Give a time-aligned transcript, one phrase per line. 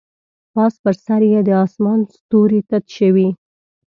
[0.53, 3.29] پاس پر سر یې د اسمان ستوري تت شوي